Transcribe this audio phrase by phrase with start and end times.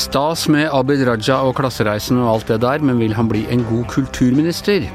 [0.00, 3.64] Stas med Abid Raja og klassereisen og alt det der, men vil han bli en
[3.64, 4.86] god kulturminister?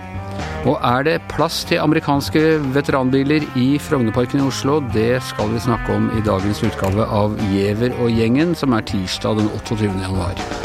[0.65, 2.43] Og er det plass til amerikanske
[2.75, 4.79] veteranbiler i Frognerparken i Oslo?
[4.93, 9.41] Det skal vi snakke om i dagens utgave av Giæver og gjengen, som er tirsdag
[9.41, 9.91] den 28.
[10.03, 10.64] januar.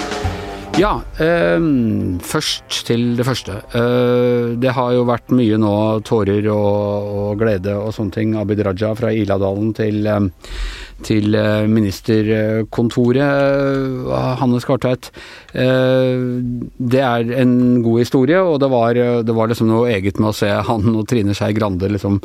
[0.81, 3.59] Ja, um, først til det første.
[3.75, 5.73] Uh, det har jo vært mye nå
[6.09, 8.33] tårer og, og glede og sånne ting.
[8.41, 10.31] Abid Raja fra Iladalen til um,
[11.05, 13.21] til eh, ministerkontoret,
[14.11, 15.11] Uh, Hanne Skartveit.
[15.55, 16.41] Uh,
[16.77, 20.37] det er en god historie, og det var, det var liksom noe eget med å
[20.37, 22.21] se han og Trine Skei Grande liksom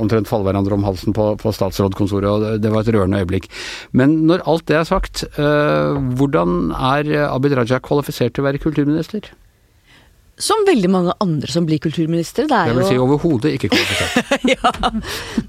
[0.00, 3.50] omtrent falle hverandre om halsen på, på, statsrådkontoret, og det var et rørende øyeblikk.
[3.96, 9.32] Men når alt det er sagt, hvordan er Abid Raja kvalifisert til å være kulturminister?
[10.40, 12.46] Som veldig mange andre som blir kulturministre.
[12.48, 14.46] Det, er det vil si overhodet ikke kvalifisert.
[14.54, 14.72] ja.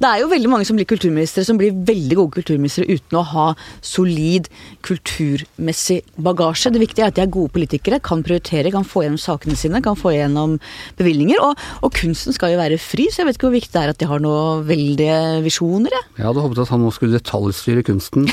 [0.02, 3.24] Det er jo veldig mange som blir kulturministre som blir veldig gode kulturministre uten å
[3.32, 3.48] ha
[3.86, 4.50] solid
[4.86, 6.74] kulturmessig bagasje.
[6.76, 9.84] Det viktige er at de er gode politikere, kan prioritere, kan få gjennom sakene sine,
[9.86, 10.58] kan få gjennom
[11.00, 11.40] bevilgninger.
[11.46, 13.96] Og, og kunsten skal jo være fri, så jeg vet ikke hvor viktig det er
[13.96, 15.96] at de har noen veldige visjoner.
[15.96, 16.10] Jeg.
[16.20, 18.30] jeg hadde håpet at han nå skulle detaljstyre kunsten.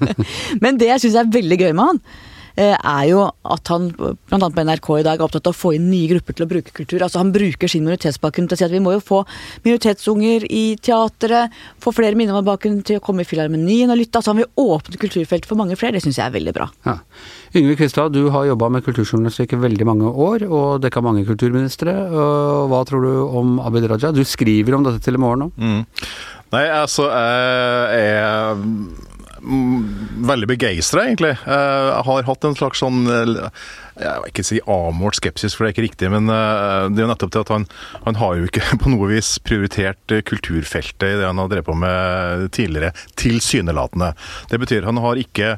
[0.64, 2.04] Men det jeg syns er veldig gøy med han,
[2.76, 4.50] er jo at han bl.a.
[4.50, 6.74] på NRK i dag er opptatt av å få inn nye grupper til å bruke
[6.76, 7.02] kultur.
[7.02, 9.22] Altså Han bruker sin minoritetsbakgrunn til å si at vi må jo få
[9.64, 14.20] minoritetsunger i teatret, få flere med innvandrerbakgrunn til å komme i Filharmonien og lytte.
[14.20, 15.98] Altså Han vil åpne kulturfeltet for mange flere.
[15.98, 16.68] Det syns jeg er veldig bra.
[16.86, 16.98] Ja.
[17.56, 21.94] Yngve Kvistad, du har jobba med kulturjournalistikk i veldig mange år, og dekka mange kulturministre.
[22.70, 24.12] Hva tror du om Abid Raja?
[24.14, 25.52] Du skriver om dette til i morgen nå.
[25.58, 25.80] Mm.
[26.50, 29.09] Nei, altså jeg
[29.40, 31.32] veldig begeistra, egentlig.
[31.46, 33.48] Eh, jeg har hatt en slags sånn eh,
[34.00, 37.06] jeg vil ikke si avmålt skepsis, for det er ikke riktig, men eh, det er
[37.06, 37.66] jo nettopp til at han,
[38.06, 41.78] han har jo ikke på noe vis prioritert kulturfeltet i det han har drevet på
[41.78, 44.12] med tidligere, tilsynelatende.
[44.52, 45.56] Det betyr han har ikke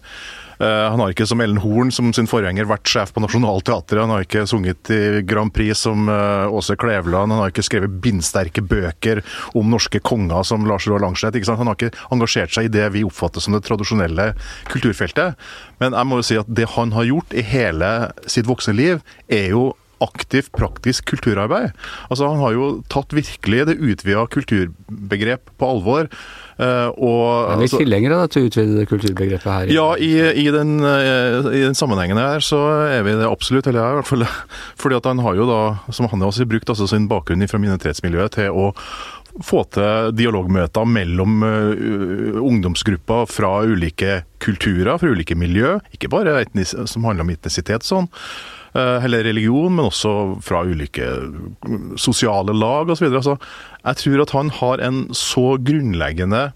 [0.63, 4.03] han har ikke som Ellen Horn, som sin forgjenger, vært sjef på Nationaltheatret.
[4.03, 7.35] Han har ikke sunget i Grand Prix som eh, Åse Kleveland.
[7.35, 9.23] Han har ikke skrevet bindsterke bøker
[9.59, 11.39] om norske konger som Lars Roar Langslett.
[11.49, 14.33] Han har ikke engasjert seg i det vi oppfatter som det tradisjonelle
[14.71, 15.39] kulturfeltet.
[15.83, 17.93] Men jeg må jo si at det han har gjort i hele
[18.31, 19.03] sitt voksne liv,
[19.33, 21.73] er jo aktivt, praktisk kulturarbeid.
[22.11, 26.09] Altså, Han har jo tatt virkelig det utvida kulturbegrep på alvor.
[26.63, 29.73] Uh, og, er vi altså, tilhengere til å utvide kulturbegrepet her?
[29.75, 30.13] Ja, i,
[30.45, 33.67] i, den, uh, i, den, sammenhengen her så er vi det absolutt.
[33.67, 34.27] Eller jeg i hvert fall.
[34.83, 37.61] Fordi at han har jo da, som han har også brukt altså sin bakgrunn fra
[37.63, 38.71] minoritetsmiljøet til å
[39.43, 45.79] få til dialogmøter mellom uh, ungdomsgrupper fra ulike kulturer, fra ulike miljø.
[45.97, 48.11] Ikke bare etnis, som handler om etnisitet sånn.
[48.73, 51.05] Eh, eller religion, men også fra ulike
[52.01, 53.11] sosiale lag osv.
[53.11, 53.37] Altså,
[53.83, 56.47] jeg tror at han har en så grunnleggende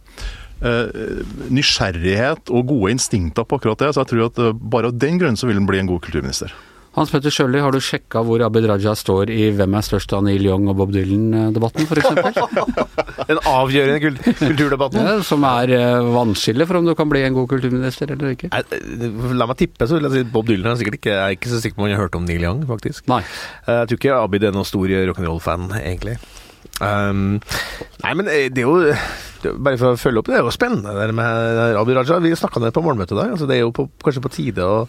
[0.65, 1.21] eh,
[1.53, 5.21] nysgjerrighet og gode instinkter på akkurat det, så jeg tror at eh, bare av den
[5.21, 6.57] grunn så vil han bli en god kulturminister.
[6.97, 10.23] Hans Petter Sjøli, har du sjekka hvor Abid Raja står i Hvem er størst av
[10.25, 12.39] Neil Young og Bob Dylan-debatten, f.eks.?
[13.29, 15.03] Den avgjørende kulturdebatten?
[15.05, 18.49] Ja, som er uh, for om du kan bli en god kulturminister eller ikke.
[19.37, 21.53] La meg tippe, så vil jeg si Bob Dylan er sikkert ikke, jeg er ikke
[21.53, 23.05] så sikker på om han har hørt om Neil Young, faktisk.
[23.13, 23.21] Nei.
[23.67, 26.17] Eh, jeg tror ikke Abid er noen stor rock'n'roll-fan, egentlig.
[26.81, 27.39] Um,
[28.03, 28.97] nei, men eh, det er jo
[29.45, 32.21] Bare for å følge opp, det er jo spennende det med Abid Raja.
[32.23, 33.35] Vi snakka ned på morgenmøtet i dag.
[33.37, 34.87] Altså, det er jo på, kanskje på tide å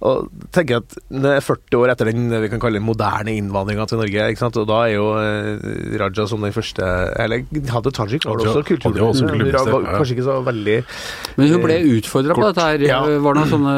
[0.00, 0.12] å,
[0.54, 4.00] tenke at det er 40 år etter den vi kan kalle den moderne innvandringa til
[4.00, 4.56] Norge, ikke sant?
[4.60, 6.86] og da er jo eh, Raja som den første
[7.20, 10.76] Eller hadde Tajik var også kulturminister, kanskje ikke så veldig
[11.36, 12.84] Men hun ble eh, utfordra på dette her.
[12.86, 13.00] Ja.
[13.04, 13.74] Var det noen sånne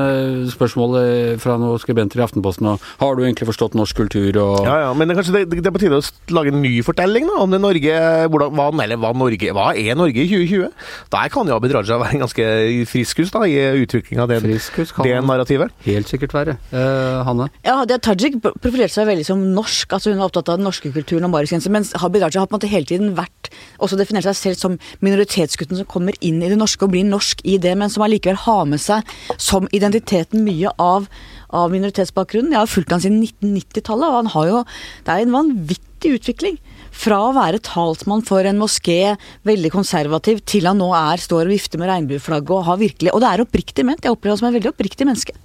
[0.55, 4.69] spørsmål eh, fra noen skribenter i Aftenposten og Har du egentlig forstått norsk kultur og
[4.69, 7.27] Ja, ja, men det, kanskje det, det er på tide å lage en ny fortelling
[7.33, 7.99] da, om det Norge
[8.31, 10.69] hvordan, hva, eller hva, Norge, hva er Norge i 2020?
[11.13, 12.47] Der kan jo Abid Raja være en ganske
[12.91, 15.73] friskus da, i utviklinga av det, det narrativet.
[15.87, 16.57] Helt sikkert være.
[16.73, 17.49] Eh, Hanne?
[17.67, 19.93] Ja, Hadia Tajik profilerte seg veldig som norsk.
[19.93, 21.73] altså Hun var opptatt av den norske kulturen og mariskrenser.
[21.75, 23.53] Mens Abid Raja har på en måte hele tiden vært
[23.83, 27.45] også definert seg selv som minoritetsgutten som kommer inn i det norske og blir norsk
[27.49, 29.07] i det, men som allikevel har med seg
[29.41, 31.09] som identiteten mye av,
[31.53, 32.55] av minoritetsbakgrunnen.
[32.55, 34.63] Jeg har fulgt han siden 1990-tallet, og han har jo
[35.07, 36.59] Det er en vanvittig utvikling.
[36.93, 39.15] Fra å være talsmann for en moské,
[39.49, 43.23] veldig konservativ, til han nå er, står og vifter med regnbueflagget og har virkelig Og
[43.23, 44.05] det er oppriktig ment.
[44.05, 45.37] Jeg opplever ham som en veldig oppriktig menneske.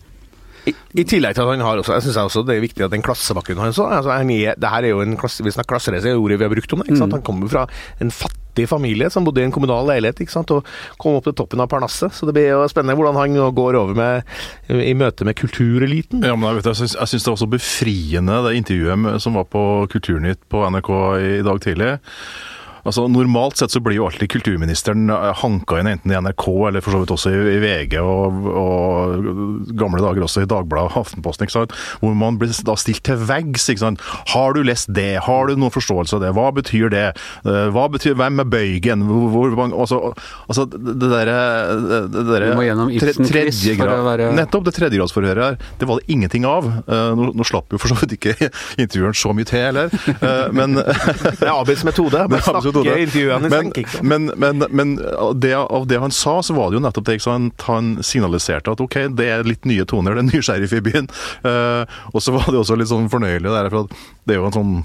[0.67, 2.91] I, I, tillegg til at han har også, jeg synes også det er viktig at
[2.91, 6.41] den klassebakgrunnen hans altså, det her er jo en klasse, Vi snakker klassereise, er ordet
[6.41, 6.89] vi har brukt om det.
[6.89, 7.13] ikke sant?
[7.13, 7.17] Mm.
[7.21, 7.63] Han kommer fra
[8.03, 10.65] en fattig fattig familie som bodde i en kommunal leilighet ikke sant, og
[10.97, 12.13] kom opp til toppen av parnasset.
[12.13, 14.23] Så det blir jo spennende hvordan han går over med
[14.69, 16.23] i møte med kultureliten.
[16.23, 19.47] Ja, men jeg, vet, jeg jeg syns det var så befriende, det intervjuet som var
[19.49, 21.97] på Kulturnytt på NRK i dag tidlig.
[22.87, 26.83] Altså, Normalt sett så blir jo alltid kulturministeren eh, hanka inn enten i NRK eller
[26.85, 29.25] for så vidt også i, i VG og, og
[29.77, 31.75] gamle dager også i Dagbladet og Aftenposten, ikke sant?
[32.01, 33.67] hvor man blir da stilt til veggs.
[33.73, 34.03] ikke sant?
[34.33, 35.17] Har du lest det?
[35.27, 36.31] Har du noen forståelse av det?
[36.37, 37.05] Hva betyr det?
[37.43, 39.03] Eh, Hva betyr, Hvem er bøygen?
[39.07, 39.99] Hvor, hvor, altså,
[40.47, 41.37] altså, det derre
[42.07, 45.99] det derre- Du må gjennom Ibsen-quiz for å være- Nettopp det tredjegradsforhøret her, det var
[46.01, 46.65] det ingenting av.
[46.87, 48.49] Eh, nå, nå slapp jo for så vidt ikke
[48.83, 49.91] intervjueren så mye til heller,
[50.55, 52.23] men Det er Abels metode.
[52.31, 53.49] Bare Abels metode.
[53.49, 53.71] men,
[54.01, 57.17] men, men, men av det, av det han sa, så var det jo nettopp det.
[57.25, 57.49] Han.
[57.67, 61.09] Han signaliserte at ok, det er litt nye toner, det er ny sheriff i byen.
[61.45, 63.89] Uh, og så var det også litt sånn fornøyelig der, for
[64.27, 64.77] det er jo en sånn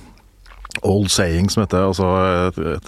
[0.80, 2.06] Old saying som heter altså
[2.48, 2.86] et, et,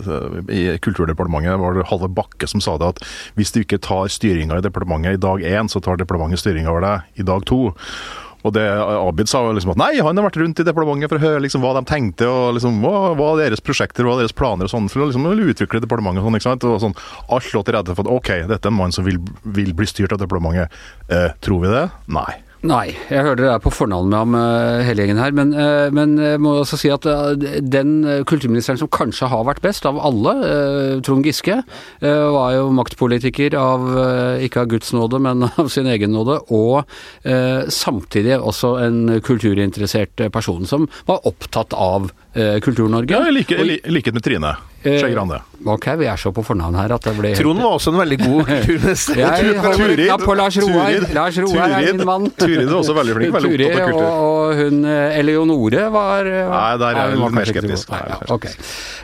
[0.48, 3.02] I Kulturdepartementet var det Halve Bakke som sa det at
[3.36, 6.86] hvis du ikke tar styringa i departementet i dag én, så tar departementet styringa over
[6.86, 7.60] deg i dag to.
[8.44, 11.24] Og det Abid sa liksom at nei, han har vært rundt i departementet for å
[11.24, 14.36] høre liksom hva de tenkte, og liksom hva hva er deres prosjekter, hva er deres
[14.36, 16.38] planer og sånn, for å liksom utvikle departementet og sånn.
[16.38, 16.66] ikke sant?
[16.68, 16.96] Og sånn,
[17.32, 19.20] Alt lå til rette for at ok, dette er en mann som vil,
[19.56, 20.72] vil bli styrt av departementet.
[21.08, 21.86] Eh, tror vi det?
[22.12, 22.32] Nei.
[22.64, 25.90] Nei, jeg hører dere er på fornavn med ham eh, hele gjengen her, men, eh,
[25.92, 29.98] men jeg må også si at eh, den kulturministeren som kanskje har vært best av
[30.00, 30.32] alle,
[31.04, 31.58] Trond Giske,
[32.00, 33.84] var jo maktpolitiker av
[34.44, 36.88] ikke av Guds nåde, men av sin egen nåde, og
[37.68, 43.14] samtidig også en kulturinteressert person som var opptatt av eh, Kultur-Norge.
[43.14, 45.38] Ja, i like, likhet med Trine Eh, Skei Grande.
[45.64, 48.16] Ok, vi er så på fornavn her at det ble Trond var også en veldig
[48.20, 49.16] god kulturminister.
[49.16, 50.02] Jeg holder Turid.
[50.10, 50.90] ja, på Lars Roar.
[50.90, 51.14] Turid.
[51.16, 52.26] Lars Roar er min mann.
[52.36, 54.10] Turid er også veldig flink, veldig Turid opptatt av kultur.
[54.10, 57.94] Og, og hun eh, Eleonore var eh, Nei, der er jeg litt mer skeptisk.
[57.94, 58.46] Nei, Nei, ja, ok.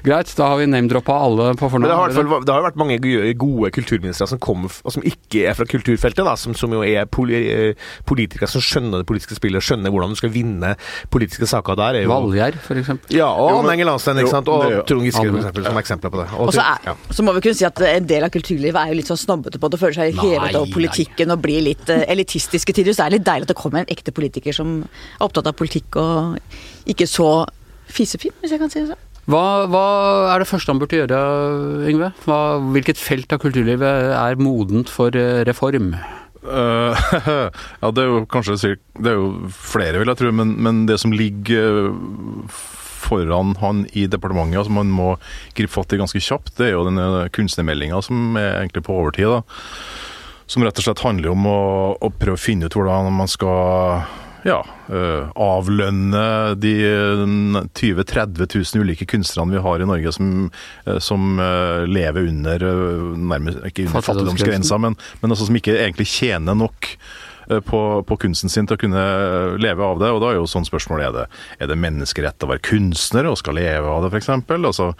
[0.05, 1.89] Greit, da har vi name-droppa alle på fornavn.
[2.13, 3.01] det har, det har vært mange
[3.41, 7.41] gode, kulturministre som kommer, som ikke er fra kulturfeltet, da, som, som jo er poli,
[7.55, 10.75] eh, politikere som skjønner det politiske spillet, og skjønner hvordan du skal vinne
[11.09, 12.03] politiske saker der.
[12.03, 13.17] Er Valgjerd, for eksempel.
[13.21, 16.27] Ja, og Anne Enger Lahnstein, og det Trond Giske for eksempel, som eksempler på det.
[16.41, 16.95] Og så, ja.
[16.95, 19.21] er, så må vi kunne si at en del av kulturlivet er jo litt sånn
[19.21, 22.97] snobbete på det, og føler seg hevet over politikken og blir litt eh, elitistiske tider.
[22.97, 25.57] Så det er litt deilig at det kommer en ekte politiker som er opptatt av
[25.59, 27.31] politikk og ikke så
[27.91, 29.07] fisefin, hvis jeg kan si det sånn.
[29.31, 29.85] Hva, hva
[30.33, 31.19] er det første han burde gjøre,
[31.91, 32.09] Yngve?
[32.25, 32.41] Hva,
[32.75, 35.93] hvilket felt av kulturlivet er modent for eh, reform?
[36.41, 36.97] Uh,
[37.83, 38.55] ja, det er jo kanskje
[38.97, 41.93] Det er jo flere, vil jeg tro, men, men det som ligger
[43.01, 45.11] foran han i departementet, som man må
[45.59, 49.31] gripe fatt i ganske kjapt, det er jo denne kunstnermeldinga som er egentlig på overtid.
[49.31, 49.43] da.
[50.51, 51.61] Som rett og slett handler om å,
[52.01, 54.03] å prøve å finne ut hvordan man skal
[54.47, 56.25] ja, eh, avlønne
[56.61, 57.25] de eh,
[57.77, 60.51] 20 000-30 000 ulike kunstnerne vi har i Norge som,
[60.87, 62.65] eh, som eh, lever under
[63.17, 66.95] nærmest, ikke under fattigdomsgrensa, men, men altså som ikke egentlig tjener nok
[67.67, 69.05] på, på kunsten sin til å kunne
[69.61, 70.11] leve av det.
[70.15, 71.27] Og da er jo sånn spørsmål er det,
[71.59, 74.31] er det menneskerett å være kunstner og skal leve av det, f.eks.?
[74.71, 74.91] Altså,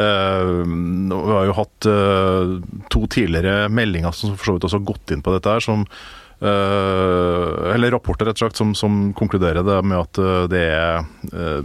[0.00, 2.56] eh, vi har jo hatt eh,
[2.92, 5.84] to tidligere meldinger som for så vidt også har gått inn på dette her, som
[5.84, 11.02] eh, eller rapporter rett og slett som, som konkluderer det med at eh, det er
[11.32, 11.62] eh,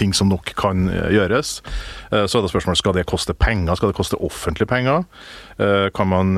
[0.00, 1.60] ting som nok kan eh, gjøres.
[2.10, 5.04] Eh, Så er det spørsmålet skal det koste penger, skal det koste offentlige penger?
[5.60, 6.32] Eh, Kan man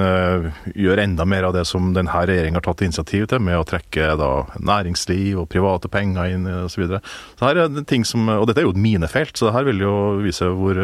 [0.74, 4.12] gjøre enda mer av det som denne regjeringen har tatt initiativ til, med å trekke
[4.18, 6.70] da næringsliv og private penger inn osv.
[6.72, 7.00] Så, videre.
[7.38, 9.94] så og dette er jo et minefelt, så det her vil jo
[10.24, 10.78] vise hvor,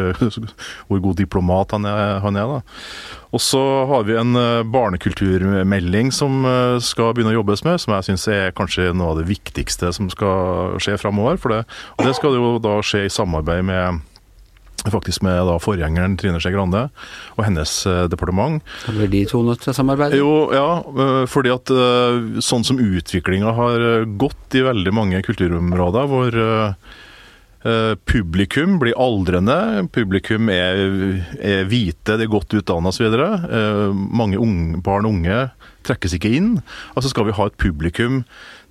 [0.87, 2.19] hvor god diplomat han er.
[2.23, 2.61] Han er da.
[3.29, 7.93] Og så har vi en eh, barnekulturmelding som eh, skal begynne å jobbes med, som
[7.95, 11.37] jeg syns er kanskje noe av det viktigste som skal skje framover.
[11.41, 11.63] For det,
[11.97, 14.05] og det skal jo da skje i samarbeid med
[14.79, 16.85] faktisk med da forgjengeren Trine Skei Grande
[17.35, 18.63] og hennes departement.
[18.63, 18.95] departement.
[18.95, 20.17] Blir de to nødt til å samarbeide?
[20.17, 21.73] Jo, ja, fordi at
[22.47, 23.83] sånn som utviklinga har
[24.23, 26.39] gått i veldig mange kulturområder, hvor
[28.07, 30.79] publikum blir aldrende, publikum er,
[31.43, 33.09] er hvite, de er godt utdanna osv.
[33.11, 35.41] Uh, mange unge, barn og unge
[35.87, 36.53] trekkes ikke inn.
[36.95, 38.23] Altså Skal vi ha et publikum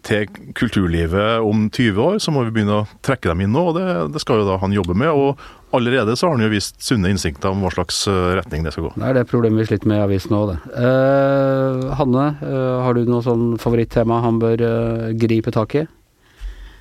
[0.07, 3.65] til kulturlivet om 20 år, så må vi begynne å trekke dem inn nå.
[3.71, 5.11] og Det, det skal jo da han jobbe med.
[5.11, 8.73] og Allerede så har han jo vist sunne instinkter om hva slags øh, retning det
[8.73, 8.93] skal gå.
[8.97, 10.59] Det er det problemet vi sliter med i avisen òg, det.
[10.81, 15.85] Eh, Hanne, eh, har du noe sånn favorittema han bør eh, gripe tak i?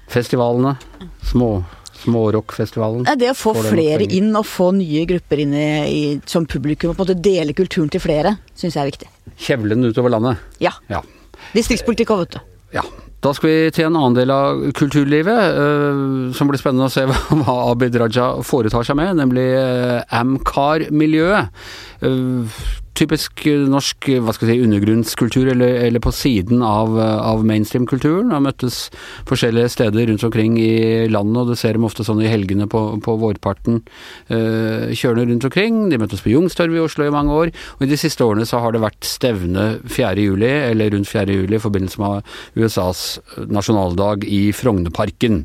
[0.07, 0.77] Festivalene.
[1.27, 1.51] Små
[2.03, 3.07] Smårockfestivalen.
[3.17, 6.97] Det å få flere inn og få nye grupper inn i, i, som publikum, og
[6.99, 9.09] på en måte dele kulturen til flere, syns jeg er viktig.
[9.47, 10.45] Kjevlen utover landet.
[10.63, 10.75] Ja.
[10.91, 11.01] Ja.
[11.53, 12.55] Distriktspolitikk òg, vet du.
[12.79, 12.85] ja.
[13.25, 16.01] Da skal vi til en annen del av kulturlivet, øh,
[16.37, 21.49] som blir spennende å se hva, Abid Raja foretar seg med, nemlig øh, Amcar-miljøet.
[22.03, 22.59] Uh,
[22.97, 28.31] typisk norsk hva skal jeg si, undergrunnskultur, eller, eller på siden av, av mainstream-kulturen.
[28.33, 28.87] Har møttes
[29.29, 32.81] forskjellige steder rundt omkring i landet, og du ser dem ofte sånn i helgene på,
[33.03, 33.81] på vårparten
[34.31, 35.81] uh, kjørende rundt omkring.
[35.91, 38.61] De møttes på Youngstorget i Oslo i mange år, og i de siste årene så
[38.63, 40.15] har det vært stevne 4.
[40.25, 41.37] juli, eller rundt 4.
[41.41, 43.05] juli, i forbindelse med USAs
[43.45, 45.43] nasjonaldag i Frognerparken.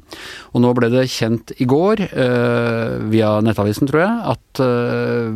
[0.53, 5.29] Og nå ble det kjent i går, uh, via Nettavisen tror jeg, at uh,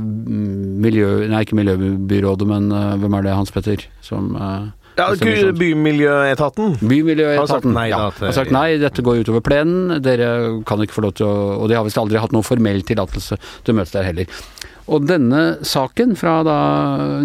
[0.86, 1.05] miljø...
[1.32, 5.10] Nei, ikke miljøbyrådet, men uh, hvem er det, Hans Petter, som uh, Ja,
[5.52, 6.78] Bymiljøetaten.
[6.80, 9.98] Bymiljøetaten Har sagt nei ja, til- har sagt nei, dette går utover plenen.
[10.02, 10.28] Dere
[10.64, 13.36] kan ikke få lov til å Og de har visst aldri hatt noen formell tillatelse
[13.36, 14.26] til å møtes der heller.
[14.86, 16.56] Og denne saken fra da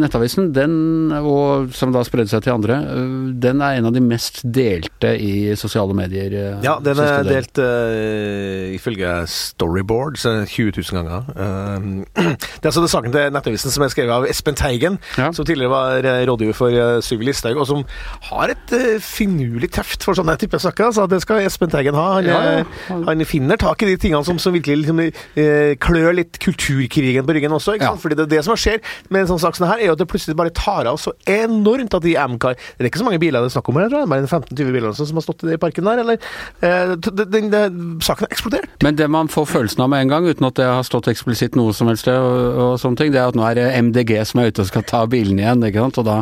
[0.01, 4.01] Nettavisen, den, og som da spredde seg til andre, øh, den er en av de
[4.01, 6.31] mest delte i sosiale medier.
[6.33, 7.29] øh, Ja, den er del.
[7.35, 11.29] delt uh, ifølge Storyboards eh, 20 000 ganger.
[11.37, 15.29] Uh, det er altså det saken til Nettavisen som er skrevet av Espen Teigen, Ja.
[15.31, 17.85] som tidligere var eh, rådgiver for Sylvi Listhaug, og som
[18.31, 20.91] har et uh, finurlig teft for sånne type saker.
[20.97, 22.07] Så det skal Espen Teigen ha.
[22.17, 22.65] Han, Ja, ja.
[22.65, 24.99] eh, han finner tak i de tingene som, som virkelig liksom,
[25.37, 27.75] eh, klør litt kulturkrigen på ryggen også.
[27.77, 28.01] Ikke sant?
[28.03, 30.01] Fordi det, er det som skjer med en sånn sak som her, er jo at
[30.01, 33.21] det plutselig bare tar av så enormt at de Amcar Det er ikke så mange
[33.21, 34.11] biler det er snakk om her, tror jeg.
[34.11, 36.03] Bare 15-20 biler som har stått i parken der.
[36.03, 36.29] Eller,
[36.61, 38.75] eh, den, den, den, saken har eksplodert.
[38.85, 41.57] Men det man får følelsen av med en gang, uten at det har stått eksplisitt
[41.59, 44.15] noe som helst sted, og, og sånne ting, det er at nå er det MDG
[44.27, 46.01] som er ute og skal ta bilene igjen, ikke sant.
[46.01, 46.17] Og da,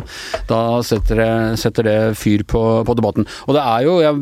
[0.50, 1.30] da setter, det,
[1.62, 3.28] setter det fyr på, på debatten.
[3.46, 4.16] Og det er jo, jeg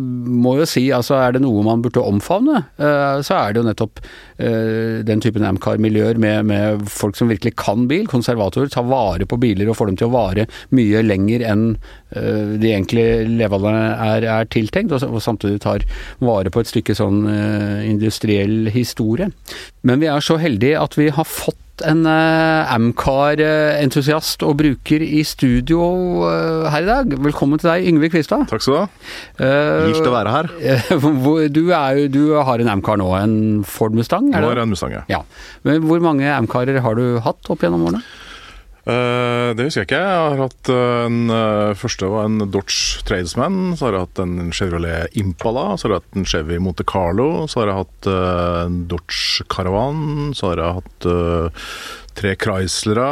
[0.44, 3.68] må jo si, altså er det noe man burde omfavne, eh, så er det jo
[3.68, 9.28] nettopp eh, den typen Amcar-miljøer med, med folk som virkelig kan bil, konservatorer, tar vare
[9.28, 13.94] på biler og får dem til å vare mye lenger enn uh, de egentlig levealdrene
[14.08, 15.86] er, er tiltenkt, og, og samtidig tar
[16.24, 19.30] vare på et stykke sånn uh, industriell historie.
[19.86, 25.22] Men vi er så heldige at vi har fått en uh, Amcar-entusiast og bruker i
[25.26, 25.80] studio
[26.28, 27.12] eh, her i dag.
[27.24, 28.46] Velkommen til deg, Yngve Kvistad.
[28.50, 28.86] Takk skal du ha.
[29.40, 30.50] Uh, Gildt å være her.
[31.56, 33.36] du, er jo, du har en Amcar nå, en
[33.68, 34.30] Ford Mustang?
[34.30, 34.56] Nå Er er det?
[34.60, 35.02] det en Mustang, ja.
[35.10, 35.22] Ja.
[35.68, 38.02] Men hvor mange Amcarer har du hatt opp gjennom årene?
[38.88, 40.00] Eh, det husker jeg ikke.
[40.00, 43.74] Jeg har hatt eh, en eh, første var en Dodge Tradesman.
[43.76, 45.74] Så har jeg hatt en Chevrolet Impala.
[45.76, 47.28] Så har jeg hatt en Chevy Monte Carlo.
[47.50, 50.32] Så har jeg hatt en Dodge Caravan.
[50.38, 51.08] Så har jeg hatt
[52.18, 53.10] tre Chryslere.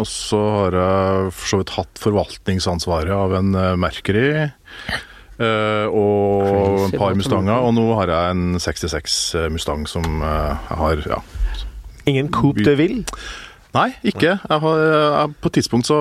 [0.00, 4.26] Og så har jeg for så vidt hatt forvaltningsansvaret av en Mercury.
[5.38, 7.62] eh, og et par Mustanger.
[7.62, 9.20] Og nå har jeg en 66
[9.54, 11.22] Mustang som jeg har ja,
[12.10, 13.04] Ingen Coupe de Ville.
[13.72, 14.34] Nei, ikke.
[14.36, 15.96] Jeg har, jeg, på et tidspunkt så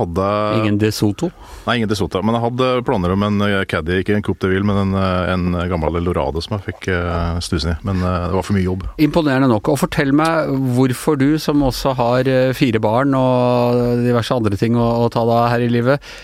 [0.00, 0.24] hadde
[0.58, 1.28] Ingen De Soto?
[1.62, 2.18] Nei, ingen De Soto.
[2.26, 4.96] Men jeg hadde planer om en eh, Caddy, ikke en Coupe de Ville, men en,
[4.98, 7.76] eh, en gammel Lorado som jeg fikk uh, stusen i.
[7.86, 8.86] Men eh, det var for mye jobb.
[9.06, 9.70] Imponerende nok.
[9.70, 14.74] Og fortell meg hvorfor du, som også har eh, fire barn og diverse andre ting
[14.74, 16.14] å, å ta deg av her i livet,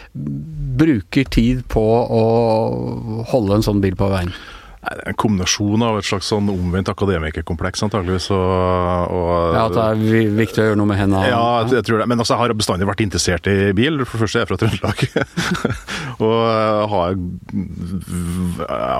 [0.81, 2.25] bruker tid på å
[3.31, 4.35] holde en sånn bil på veien.
[4.81, 8.31] Nei, det er En kombinasjon av et slags sånn omvendt akademikerkompleks, antakeligvis.
[8.33, 11.29] Og, og Ja, At det er viktig å gjøre noe med hendene?
[11.29, 12.07] Ja, jeg tror det.
[12.09, 14.01] Men altså, jeg har bestandig vært interessert i bil.
[14.07, 15.05] For det første er jeg fra Trøndelag.
[16.25, 16.39] og
[16.95, 17.21] har,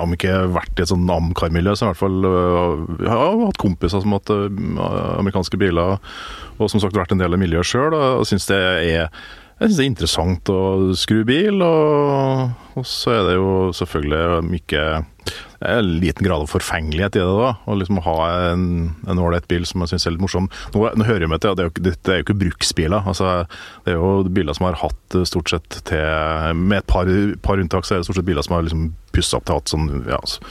[0.03, 3.61] om ikke vært i et sånn Amcar-miljø, så i hvert fall øh, Jeg har hatt
[3.61, 4.81] kompiser som har hatt øh,
[5.17, 5.97] amerikanske biler,
[6.61, 9.09] og som sagt vært en del av miljøet sjøl, og syns det er
[9.61, 10.59] jeg synes det er interessant å
[10.97, 14.85] skru bil, og, og så er det jo selvfølgelig mye
[15.61, 17.25] en liten grad av forfengelighet i det.
[17.37, 18.15] da, Å liksom ha
[18.49, 18.63] en
[19.05, 20.47] en ålreit bil som jeg syns er litt morsom.
[20.73, 23.05] Nå, nå hører jeg med til at det er jo, det er jo ikke bruksbiler.
[23.05, 23.45] altså
[23.85, 27.05] Det er jo biler som har hatt eh, stort sett til Med et par,
[27.45, 29.69] par unntak, så er det stort sett biler som har liksom pussa opp til hatt
[29.75, 30.41] sånn ja, altså,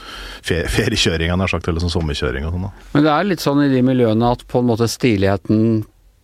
[0.45, 2.67] fe- feriekjøring, sagt, eller sånn sommerkjøring og sånn.
[2.69, 2.87] da.
[2.95, 5.81] Men det er litt sånn i de miljøene at på en måte stiligheten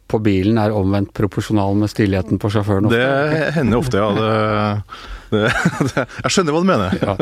[0.07, 2.87] på bilen er omvendt proporsjonal med stillheten på sjåføren.
[2.87, 2.99] ofte.
[3.01, 4.07] Det hender ofte, ja.
[4.15, 4.29] Det,
[5.33, 5.41] det,
[5.89, 6.95] det, jeg skjønner hva du mener.
[7.01, 7.15] Ja.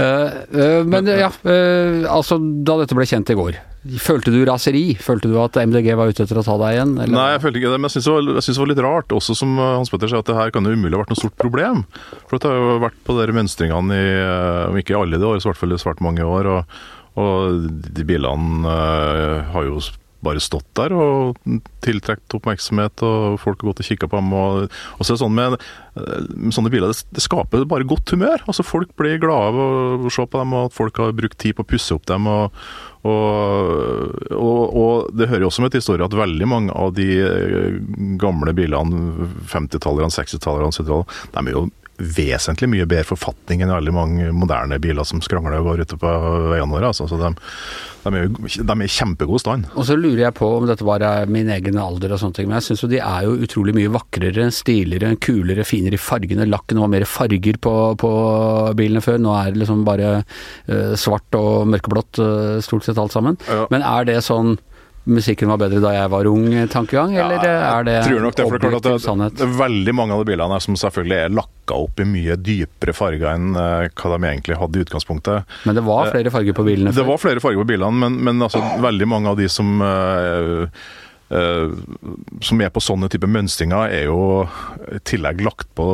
[0.00, 3.58] Eh, eh, men ja, eh, altså da dette ble kjent i går,
[4.04, 4.84] følte du raseri?
[5.02, 6.94] Følte du at MDG var ute etter å ta deg igjen?
[7.00, 7.16] eller?
[7.16, 9.16] Nei, jeg følte ikke det, men jeg syns det, var- synes det var litt rart,
[9.18, 11.36] også som Hans Petter sier, at det her kan jo umulig ha vært noe stort
[11.42, 11.82] problem.
[12.30, 14.08] For det har jo vært på de mønstringene i,
[14.70, 16.52] om ikke i alle de år, så i hvert fall svært mange år.
[16.54, 16.78] Og,
[17.20, 17.66] og
[17.98, 19.80] de bilene eh, har jo
[20.24, 21.38] bare stått der og
[21.84, 24.34] tiltrukket oppmerksomhet, og folk har gått og kikka på ham.
[24.36, 25.56] Og, og så er det sånn med,
[26.00, 28.44] eh, med sånne biler, det, det skaper bare godt humør.
[28.46, 31.56] Altså Folk blir glade av å, se på dem, og at folk har brukt tid
[31.58, 32.28] på å pusse opp dem.
[32.30, 32.62] og,
[33.00, 37.76] og, og det hører jo også med til historien at veldig mange av de eh,
[38.20, 41.68] gamle bilene, 50-tallerne, 60-tallerne, 70-tallerne, de er jo
[42.00, 46.12] vesentlig mye bedre forfatning enn veldig mange moderne biler som skrangler og går ute på
[46.52, 46.90] veiene våre.
[46.90, 47.08] Altså.
[47.10, 47.32] Så de,
[48.04, 49.68] de, er, de er i kjempegod stand.
[49.74, 52.48] Og så lurer jeg på om dette bare er min egen alder og sånne ting,
[52.50, 56.48] men jeg syns jo de er jo utrolig mye vakrere, stiligere, kulere, finere i fargene.
[56.48, 58.12] Lakken var mer farger på, på
[58.78, 63.14] bilene før, nå er det liksom bare uh, svart og mørkeblått uh, stort sett alt
[63.16, 63.38] sammen.
[63.50, 63.66] Ja.
[63.72, 64.56] Men er det sånn
[65.10, 68.56] musikken var bedre da jeg var ung tankegang, eller er det tror nok det, for
[68.56, 71.78] det, er klart at det, veldig mange av de bilene her som selvfølgelig er lakka
[71.86, 75.58] opp i mye dypere farger enn eh, hva de egentlig hadde i utgangspunktet.
[75.68, 77.10] Men det var flere farger på bilene Det før.
[77.12, 80.66] var flere farger på bilene, men, men altså, veldig mange av de som Uh,
[81.30, 81.70] eh,
[82.42, 84.44] som er på sånne type mønstringer, er jo
[84.90, 85.86] i tillegg lagt på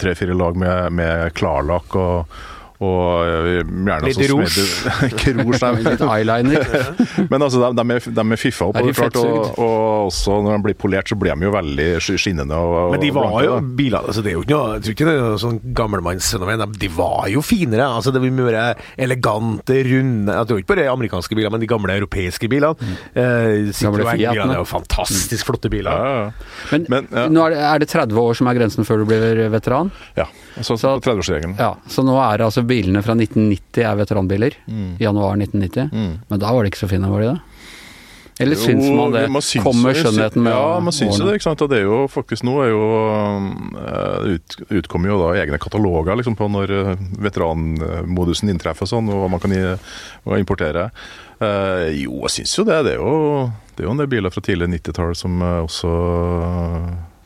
[0.00, 2.38] tre-fire lag med, med klarlakk og,
[2.78, 4.50] og eh, gjerne Litt også rouge.
[4.54, 6.68] smeder- Ikke rouge, nei, Litt eyeliner.
[7.32, 9.58] men altså, de, de, er, de er fiffa opp, Er og, de er klart, og,
[9.58, 13.10] og også når de blir polert, så blir de jo veldig skinnende og Men de
[13.16, 15.24] var blanke, jo biler altså Det er jo ikke noe, jeg tror ikke det er
[15.26, 16.62] noe sånn gammelmannsfenomen.
[16.64, 17.88] De- De var jo finere.
[17.98, 18.62] altså Det var mye
[19.08, 22.74] elegante, runde Det er jo ikke bare amerikanske biler, men de gamle europeiske bilene.
[23.14, 24.32] Eh, gamle, Fiatene.
[24.36, 25.90] bilene er jo fantastisk flotte biler.
[25.90, 26.30] Ja, ja,
[26.72, 27.26] Men, Men, ja.
[27.32, 29.90] nå er det, er det 30 år som er grensen før du blir veteran?
[30.16, 30.26] ja.
[30.58, 31.52] Altså, Så- 30-årsregelen.
[31.58, 34.58] Ja, så nå er det altså bilene fra 1990 er veteranbiler.
[34.68, 34.90] Mm.
[35.02, 35.90] Januar 1990.
[36.28, 37.38] Men da var de ikke så fine, var de det?
[38.38, 39.24] Eller syns man det?
[39.34, 41.32] man syns Kommer skjønnheten med Ja, man syns jo det.
[41.40, 41.62] ikke sant?
[41.64, 42.82] Og det er jo faktisk nå er jo
[43.82, 46.92] eh, ut, utkommer jo da egne kataloger liksom, på når eh,
[47.26, 50.86] veteranmodusen inntreffer og sånn, og hva man kan i- importere.
[51.38, 52.78] Uh, jo, jeg syns jo det.
[52.86, 55.90] Det er jo, det er jo en del biler fra tidlig 90-tall som også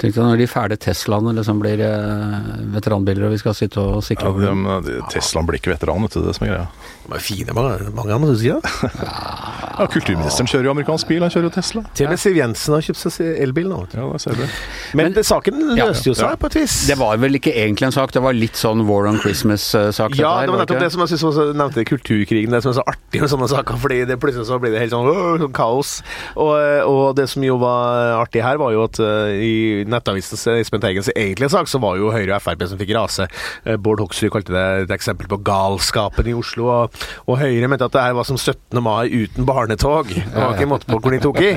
[0.03, 2.39] Tenk deg når de fæle Teslaene liksom blir eh,
[2.75, 4.65] veteranbiler og vi skal sitte og sikle ja, dem.
[4.83, 6.25] de, de, Teslaen blir ikke veteran, vet du.
[6.25, 6.67] Det det som er greia.
[7.03, 8.61] De er fine, mange, mange av dem, syns jeg.
[9.73, 11.81] Ja, kulturministeren kjører jo amerikansk bil, han kjører jo Tesla.
[11.97, 13.79] Til og med Siv Jensen har kjøpt seg elbil nå.
[13.97, 14.43] Ja, der ser du.
[14.45, 15.87] Men, Men- det, saken Ja.
[15.89, 16.37] løste jo seg Ja.
[16.37, 16.75] på et vis.
[16.87, 20.19] Det var vel ikke egentlig en sak, det var litt sånn War on Christmas-sak.
[20.21, 22.85] Ja, det var nettopp det som jeg synes også nevnte kulturkrigen, det som er så
[22.87, 26.03] artig med sånne saker, fordi det plutselig så blir det helt sånn, øh, sånn kaos.
[26.37, 26.53] Og,
[26.85, 30.83] og det som jo var artig her, var jo at øh, i Nettavisens eh, Espen
[30.83, 33.29] Teigens egentlige sak, så var jo Høyre og Frp som fikk rase.
[33.65, 37.89] Eh, Bård Hoksrud kalte det et eksempel på galskapen i Oslo, og, og Høyre mente
[37.89, 38.81] at det her var som 17.
[38.83, 40.11] mai uten barnetog.
[40.13, 41.53] Det var ikke måte på hvor de tok i.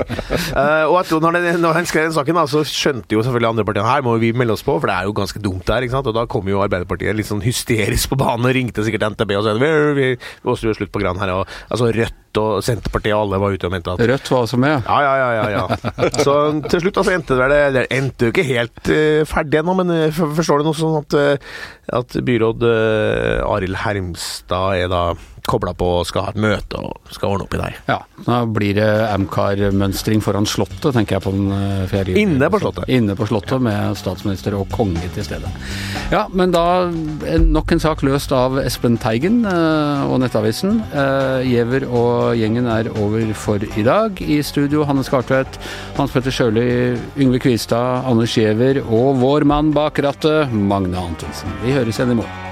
[0.56, 3.64] Eh, og at, når, når han skrev den saken, da, så skjønte jo selvfølgelig andre
[3.66, 5.84] partiene her må vi melde oss på, for det er jo ganske dumt der.
[5.84, 6.08] ikke sant?
[6.10, 9.46] Og da kom jo Arbeiderpartiet litt sånn hysterisk på banen og ringte sikkert NTB og
[9.46, 11.34] sa vi, vi, vi vi gjøre slutt på Gran her.
[11.36, 11.90] Og, altså
[12.36, 14.82] Rødt og Senterpartiet og alle var ute og mente at Rødt var også med.
[14.86, 16.10] ja, ja, ja, ja, ja.
[16.24, 16.34] Så
[16.68, 20.12] til slutt altså endte det Det endte jo ikke helt uh, ferdig ennå, men eh,
[20.12, 21.56] forstår du noe sånn at, eh,
[21.96, 25.06] at byråd uh, Arild Hermstad er da
[25.46, 27.68] kobla på og skal ha et møte og skal ordne opp i det.
[27.86, 32.24] Ja, da blir det Amcar-mønstring foran Slottet, tenker jeg på den eh, fjerde juli.
[32.24, 32.88] Inne på Slottet.
[32.90, 35.52] Inne på Slottet med statsminister og konge til stede.
[36.10, 40.80] Ja, men da nok en sak løst av Espen Teigen og Nettavisen.
[41.46, 41.86] Gjever Giæver
[42.34, 44.22] gjengen er over for i dag.
[44.22, 45.60] I studio Hanne Skartvedt,
[45.98, 51.54] Hans Petter Sjøli, Yngve Kvistad, Anders Giæver og vår mann bak rattet, Magne Antonsen.
[51.62, 52.45] Vi høres igjen i morgen.